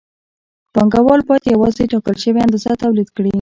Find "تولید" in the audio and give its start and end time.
2.83-3.09